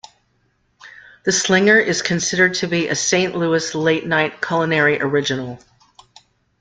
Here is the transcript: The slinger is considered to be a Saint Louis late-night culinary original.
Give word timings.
The 1.25 1.31
slinger 1.31 1.77
is 1.79 2.01
considered 2.01 2.55
to 2.55 2.67
be 2.67 2.87
a 2.87 2.95
Saint 2.95 3.35
Louis 3.35 3.75
late-night 3.75 4.41
culinary 4.41 4.99
original. 4.99 5.59